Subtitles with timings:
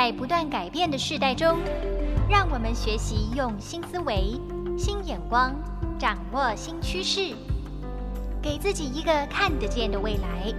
[0.00, 1.58] 在不断改变的世代中，
[2.26, 4.32] 让我们学习用新思维、
[4.78, 5.54] 新眼光，
[5.98, 7.34] 掌握新趋势，
[8.40, 10.54] 给自己一个看得见的未来。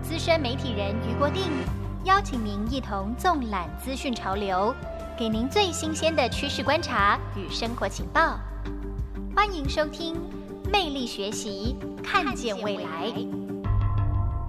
[0.00, 1.42] 资深媒体人余国定。
[2.04, 4.72] 邀请您一同纵览资讯潮流，
[5.18, 8.38] 给您最新鲜的趋势观察与生活情报。
[9.34, 10.14] 欢迎收听
[10.70, 13.08] 《魅力学习，看见未来》。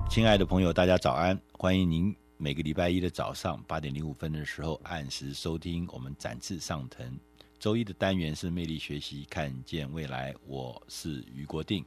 [0.07, 1.35] 亲爱的朋友，大家早安！
[1.57, 7.17] 欢迎您每个礼拜一的早上八点零五分的时候按时收听我们展翅上腾。
[7.57, 11.85] 周一的单元是《魅力学习，看见未来》，我是余国定。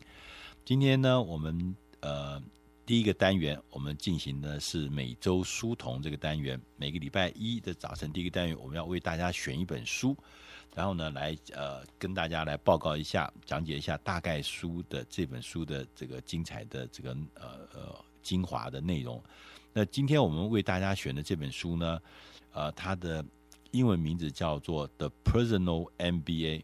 [0.65, 2.43] 今天呢，我们呃。
[2.87, 6.59] 第一个单元，我们进行的是每周书童这个单元。
[6.79, 10.17] 每个礼拜一的早晨，第一个单元，我们要为大家选一本书，
[10.75, 19.23] 然后呢，来呃跟大家来报告一下，讲解一下大概书的这本书的这个精彩的这个呃呃精华的内容。
[19.79, 22.03] 那今天我们为大家选的这本书呢，
[22.51, 23.25] 呃，它的
[23.71, 26.59] 英文名字叫做《The Personal MBA》，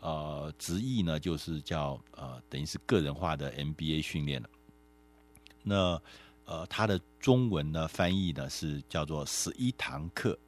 [0.00, 4.50] 呃，直译呢就是叫呃等于是个人化的 MBA 训练了。
[5.62, 6.02] 那
[6.44, 10.38] 呃，它的中文呢翻译呢是叫做十一堂课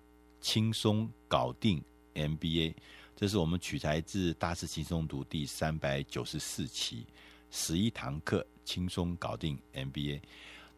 [0.42, 1.82] 轻松搞定
[2.12, 2.74] MBA，
[3.16, 7.06] 这是我们取材自《大师轻松读》第三百九十四期，
[7.50, 10.20] 十一堂课轻松搞定 MBA。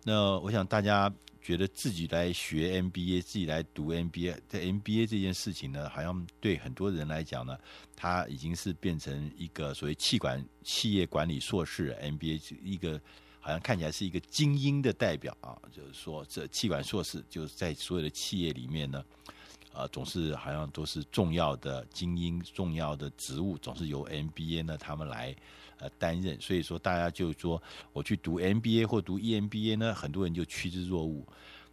[0.03, 7.59] 那我想大家觉得自己来学 MBA，自己来读 MBA，在 MBA 这件事情呢，好像对很多人来讲呢，
[7.95, 13.01] 它已经是变成一个所谓气管企业管理硕士 MBA 一个。
[13.43, 19.03] 好像看起来是一个精英的代表啊，就是说这气管硕士就是在所有的企业里面呢，
[19.73, 25.35] 啊，总是好像都是重要的精英、重要的职务，总是由 MBA 呢他们来
[25.81, 26.41] 呃担任。
[26.41, 27.61] 所以说大家就说
[27.93, 31.27] 我去读 MBA 或读 EMBA 呢，很多人就趋之若鹜。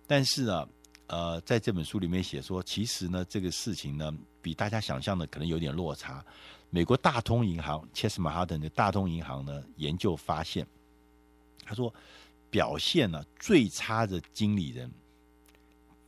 [0.07, 0.67] 但是啊，
[1.07, 6.25] 呃，在这本书里面写说，其实呢这个事情呢，比大家想象的可能有点落差。
[6.69, 10.65] 美国大通银行 Chase Manhattan 的大通银行呢研究发现。
[11.63, 11.93] 他说，
[12.49, 14.91] 表现呢最差的经理人，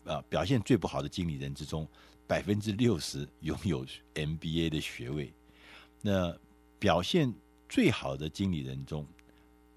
[0.06, 1.86] 啊，表现最不好的经理人之中，
[2.26, 3.86] 百分之六十拥有
[4.16, 5.34] MBA 的学位。
[6.02, 6.34] 那
[6.78, 7.34] 表现
[7.70, 9.08] 最好的经理人中，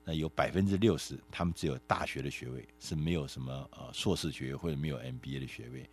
[0.05, 5.89] 那有百分之六十，他们只有大学的学位，是没有什么呃硕士学位或者没有 MBA 的学位。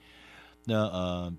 [0.64, 1.34] 那呃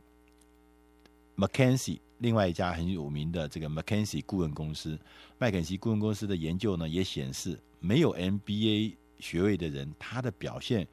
[1.37, 4.99] ，McKinsey 另外一家很有名的这个 McKinsey 顾问公司，
[5.39, 7.59] 麦肯锡顾问公司的研究呢也显示。
[7.83, 10.87] 没有 MBA 学位的人，他的表现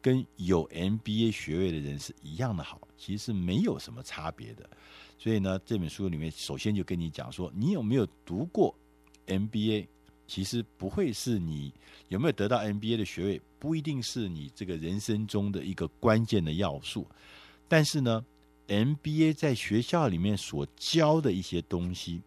[0.00, 4.70] 跟有 MBA 学位的人是一样的好，其实没有什么差别的。
[5.18, 8.72] 所以呢，这本书里面首先就跟你讲说，你有没有读过
[9.28, 9.86] MBA，
[10.26, 11.72] 其实不会是你
[12.08, 17.06] 有没有得到 MBA 的学位，不一定是你这个人生中的一个关键的要素。
[17.68, 18.24] 但是呢
[18.66, 22.22] ，MBA 在学校里面所教的一些东西，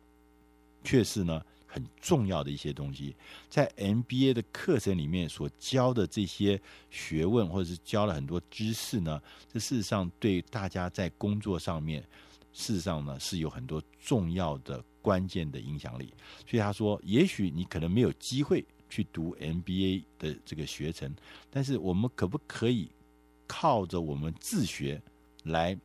[0.83, 1.43] 却是呢。
[1.73, 3.15] 很重要的一些东西，
[3.49, 12.03] 在 MBA 的课程里面所教的这些学问，或者是教了很多知识呢，这事实上对大家在工作上面，
[12.51, 16.13] 事实上呢是有很多重要的关键的影响力。
[16.47, 21.13] 所以他说，也许你可能没有机会去读 MBA 的这个学程，
[21.49, 22.89] 但是我们可不可以
[23.47, 25.01] 靠着我们自学
[25.43, 25.77] 来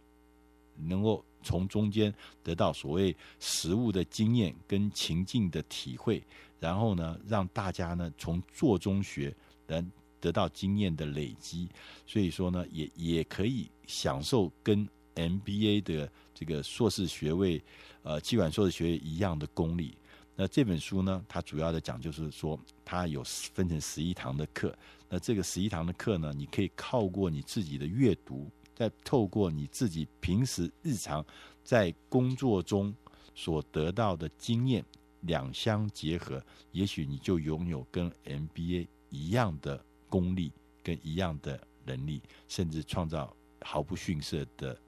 [0.76, 1.24] 能够？
[1.42, 6.20] 从中间得到所谓实务的经验跟情境的体会，
[6.58, 9.32] 然后呢，让大家呢从做中学，
[9.68, 11.68] 能得到经验的累积。
[12.04, 17.60] 所以说呢，也也可以享受跟 MBA 的这个硕士学位，
[18.04, 19.98] 呃，企管硕士学位一样的功力。
[20.36, 24.76] 那这本书呢，它主要的讲就是说，它有分成十一堂的课。
[25.08, 28.48] 那这个十一堂的课呢，你可以靠过你自己的阅读。
[28.74, 31.24] 再透过你自己平时日常
[31.64, 32.94] 在工作中
[33.34, 34.84] 所得到的经验
[35.22, 40.52] 两相结合，也许你就拥有跟 MBA 一样的功力
[40.82, 44.78] 跟一样的能力，甚至创造毫不逊色的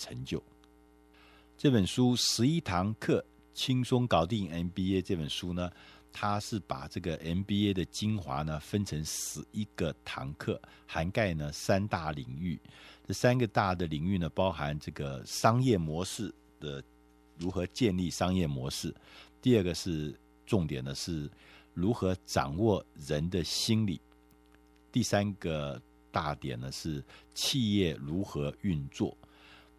[0.00, 0.42] 成就。
[1.58, 5.70] 这本书十一堂课轻松搞定 MBA 这本书呢，
[6.10, 12.58] 它是把这个 MBA 的精华呢分成十一个堂课，涵盖呢三大领域。
[13.06, 16.82] 这三个大的领域呢，包含这个商业模式的
[17.36, 18.94] 如何建立商业模式，
[19.42, 21.30] 第二个是重点呢是
[21.74, 24.00] 如何掌握人的心理，
[24.90, 25.80] 第三个
[26.10, 27.04] 大点呢是
[27.34, 29.14] 企业如何运作。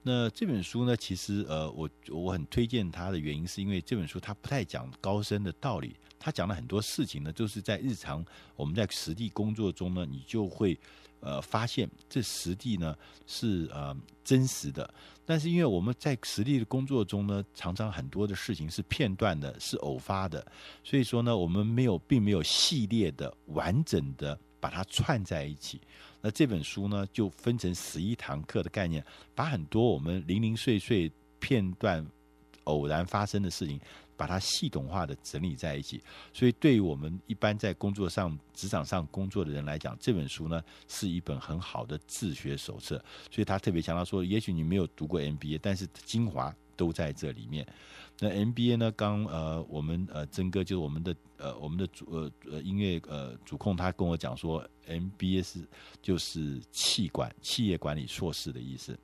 [0.04, 8.26] 那这本书呢，其实呃，我我很推荐它的原因，是因为这本书它不太讲高深的道理，它讲了很多事情呢，就是在日常
[8.56, 10.76] 我们在实地工作中呢，你就会
[11.20, 14.92] 呃发现这实地呢是呃真实的。
[15.24, 20.44] 但是因为我们在实地的工作中呢，常常很多的事情是片段的，是偶发的，
[20.84, 25.80] 所以说呢，我们没有并没有系列的完整的把它串在一起。
[26.22, 29.04] 那这本书呢，就分成十一堂课的概念，
[29.34, 32.06] 把很多我们零零碎碎片段
[32.66, 33.80] 偶然发生的事情，
[34.16, 36.00] 把它系统化的整理在一起。
[36.32, 43.04] 所以，对于我们一般在工作上、职场上工作的人来讲，这本书呢是一本很好的自学手册。
[43.32, 47.64] 所以他特别强调说，也许你没有读过 MBA，但是精华都在这里面。
[48.20, 48.92] 那 MBA 呢？
[48.94, 55.60] 刚呃，我们呃，曾哥就是我们的呃，我们的主呃呃音乐呃主控，他跟我讲说，MBA 是
[56.02, 58.98] 就是气管企业管理硕士的意思。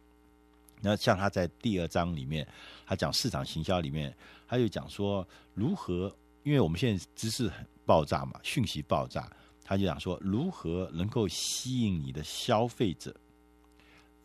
[0.82, 2.48] 那像他在第二章里面，
[2.84, 4.12] 他讲市场行销里面，
[4.48, 9.32] 他就讲说如何，因为我们现在知识很爆炸嘛，讯息爆炸，
[9.64, 13.16] 他就讲说如何能够吸引你的消费者，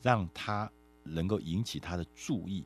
[0.02, 0.70] 让他
[1.02, 2.64] 能够引起他的注意。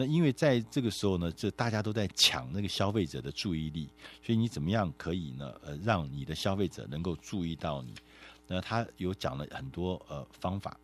[0.00, 3.88] 那因为在这个时候呢，这大家都在抢那个消费者的注意力，
[4.22, 5.52] 所以你怎么样可以呢？
[5.60, 7.92] 呃，让你的消费者能够注意到你？
[8.46, 10.78] 那他有讲了很多呃方法，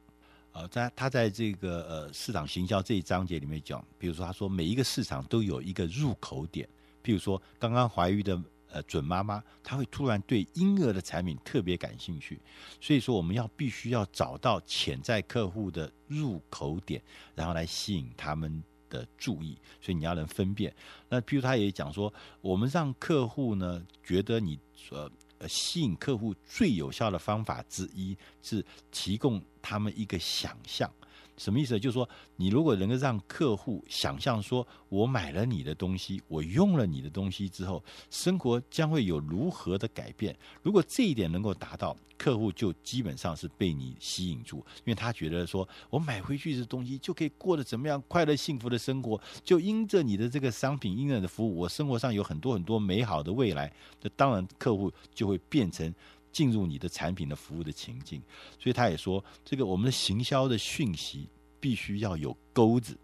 [0.51, 6.69] 呃，在他在这个呃市场行销这一章节里面讲，比如说他说每一个市场都有一个入口点，
[7.05, 12.41] 譬如说刚刚怀孕的呃准妈妈，她会突然对婴儿的产品特别感兴趣，
[12.81, 17.01] 所以说我们要必须要找到潜在客户的入口点，
[17.37, 18.61] 然后来吸引他们。
[18.94, 20.73] 的注意，所以你要能分辨。
[21.08, 24.56] 那譬如他也讲说，我们让客户呢觉得你
[24.91, 25.11] 呃
[25.49, 30.88] 吸引客户最有效的方法之一是提供他们一个想象。
[31.37, 31.79] 什么意思？
[31.79, 40.37] 就是说，你如果能够让客户想象说，我买了你的东西，我用了你的东西之后，生活将会有如何的改变？
[40.63, 53.73] 如果这一点能够达到，客户就基本上是被你吸引住，因为他觉得说，我买回去的东西就可以过得怎么样快乐幸福的生活，就因着你的这个商品，因着你的服务，我生活上有很多很多美好的未来。
[54.01, 55.93] 那当然，客户就会变成。
[56.35, 58.21] 进入你的产品的服务的情境，
[58.59, 61.29] 所以他也说，这个我们的行销的讯息
[61.61, 62.99] 必须要有钩子，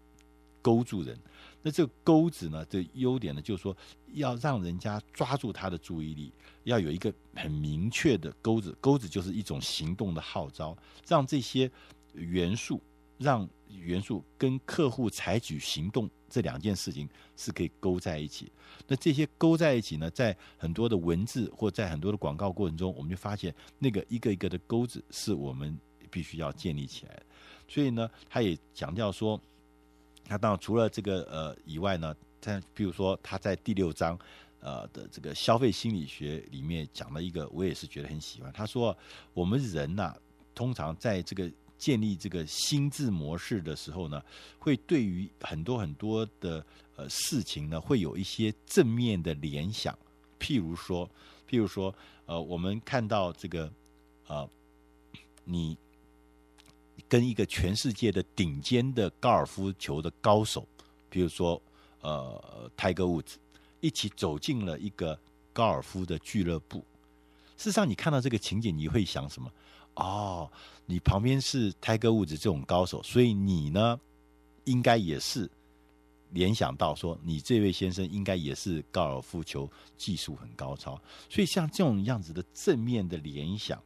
[0.61, 1.17] 勾住人。
[1.63, 3.75] 那这个钩子呢，这优点呢，就是说
[4.13, 6.33] 要让人家抓住他的注意力，
[6.65, 8.75] 要有一个很明确的钩子。
[8.81, 10.77] 钩子就是一种行动的号召，
[11.07, 11.71] 让这些
[12.13, 12.81] 元素，
[13.17, 16.09] 让元素跟客户采取行动。
[16.33, 18.49] 这两件事情是可以勾在一起。
[18.87, 25.77] 那这些勾在一起呢，在很多的文字或在很多的广告过程中，我们就发现那个一个一个的钩子是我们
[26.09, 27.21] 必须要建立起来。
[27.67, 29.37] 所以呢，他也强调说，
[30.23, 34.17] 他当然除了这个呃以外呢，在比如说他在第六章
[34.61, 38.49] 呃的这个消费心理学里面讲了一个，我也是觉得很喜欢。
[38.53, 38.97] 他说，
[39.33, 40.15] 我们人呐、
[40.55, 41.51] 通常在这个。
[41.81, 44.23] 建立这个心智模式的时候呢，
[44.59, 46.63] 会对于很多很多的
[46.95, 49.97] 呃事情呢，会有一些正面的联想。
[50.39, 51.09] 譬如说，
[51.49, 51.91] 譬如说，
[52.27, 53.73] 呃，我们看到这个，
[54.27, 54.47] 呃，
[55.43, 55.75] 你
[57.09, 60.67] 跟一个全世界的顶尖的高尔夫球的高手，
[61.09, 61.59] 比如说
[62.01, 63.39] 呃泰格伍兹
[63.79, 65.19] 一起走进了一个
[65.51, 66.85] 高尔夫的俱乐部。
[67.61, 69.47] 事实上，你看到这个情景，你会想什么？
[69.93, 70.51] 哦，
[70.87, 73.99] 你旁边是泰戈物质这种高手，所以你呢，
[74.63, 75.47] 应该也是
[76.31, 80.99] 联想到说，你这位先生应该也是高尔夫球技术很高超，
[81.29, 83.79] 所以像这种样子的正面的联想。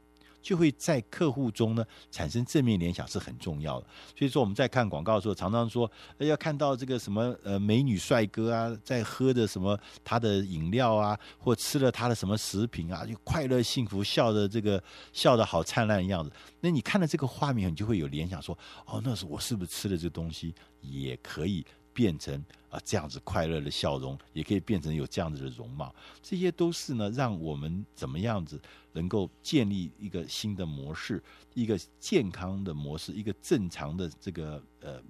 [0.45, 3.87] 就会在客户中呢产生正面联想是很重要的。
[4.15, 16.31] 所以说我们在看广告的时候，常常说要看到这个什么呃美女帅哥啊，在喝的什么他的饮料啊，或吃了他的什么食品啊，就快乐幸福笑的这个笑得好灿烂的样子。
[16.59, 21.65] 那你看了这个画面，你就会有联想说，哦，那是我是不是吃了这东西也可以。
[21.95, 22.35] 变成
[22.69, 28.61] 啊这样子快乐的笑容，也可以变成有这样子的容貌，这些都是呢，让我们怎么样子
[28.91, 31.23] 能够建立一个新的模式，
[31.53, 35.01] 一个健康的模式，一个正常的这个呃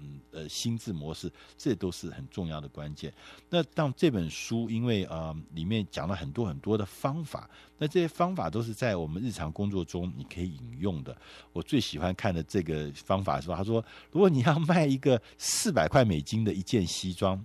[0.00, 3.12] 嗯呃心智模式，这都是很重要的关键。
[3.48, 11.16] 那当这本书因为呃里面讲了很多很多的方法，那这些方法都是在我们日常工作中你可以引用的。
[11.52, 13.56] 我最喜欢看的这个方法是吧？
[13.56, 17.44] 他说，如果你要卖一个四百块美金的一件西装，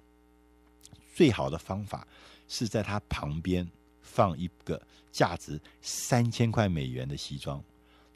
[1.14, 2.08] 最好的方法
[2.48, 3.68] 是在它旁边
[4.02, 4.82] 放一个
[5.12, 7.64] 价值三千块美元的西装。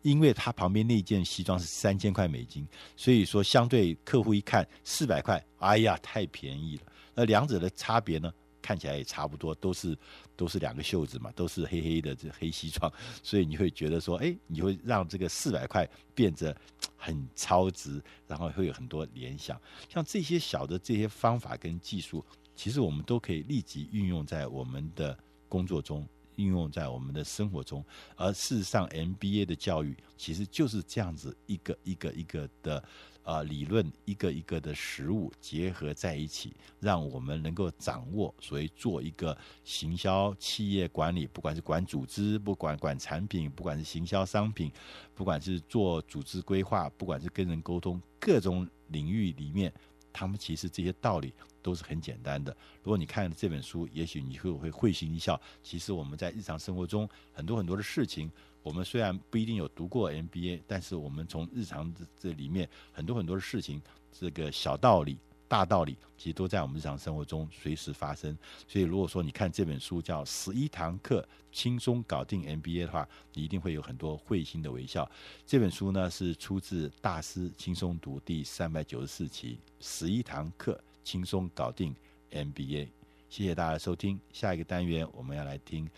[0.08, 6.84] 因为他旁边那件西装是三千块美金，所以说相对客户一看四百块，哎呀，太便宜了。
[7.14, 9.98] 那两者的差别呢，看起来也差不多，都是
[10.38, 12.90] 都是两个袖子嘛，都是黑黑的这黑西装，
[13.22, 15.86] 所以你会觉得说，哎，你会让这个四百块
[16.16, 16.56] 变得
[16.96, 19.60] 很超值，然后会有很多联想。
[19.90, 25.18] 像这些小的这些方法跟技术，其实我们都可以立即运用在我们的
[25.50, 26.08] 工作中。
[26.38, 32.84] 应用在我们的生活中，而事实上，MBA 的教育其实就是这样子一个一个一个的
[33.24, 44.72] 呃理论，一个一个的实务结合在一起，让我们能够掌握所以做一个行销企业管理，不管是管组织，不管管产品，不管是行销商品，
[45.13, 49.74] 不管是做组织规划，不管是跟人沟通，各种领域里面。
[50.18, 51.32] 他们其实这些道理
[51.62, 52.52] 都是很简单的。
[52.82, 55.40] 如果你看了这本书，也许你会会会心一笑。
[55.62, 58.32] 其实我们在日常生活中很多很多的事情，
[58.64, 63.80] 我们虽然不一定有读过 MBA，但是我们从日常这这里面很多很多的事情，
[64.12, 65.20] 这个小道理。
[65.48, 68.38] 大道理其实都在我们日常生活中随时发生，
[68.68, 75.10] 所以如果说你看这本书叫《十一堂课轻松搞定 MBA》的话，你一定会有很多会心的微笑。
[75.46, 81.96] 这本书呢是出自《大师轻松读》第三百九十四期，《十一堂课轻松搞定
[82.32, 82.86] MBA》。
[83.30, 85.89] 谢谢大家的收听，下一个单元我们要来听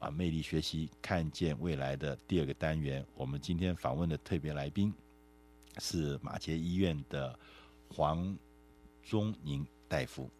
[0.00, 3.04] 啊，魅力学习看见未来的第二个单元。
[3.14, 4.92] 我们今天访问的特别来宾
[5.78, 7.38] 是马杰医院的
[7.88, 8.36] 黄。
[9.04, 10.30] 中宁大夫，